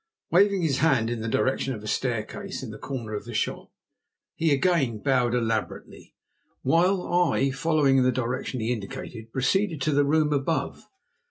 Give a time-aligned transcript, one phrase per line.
[0.31, 3.71] Waving his hand in the direction of a staircase in the corner of the shop
[4.33, 6.15] he again bowed elaborately,
[6.63, 10.87] while I, following the direction he indicated, proceeded to the room above.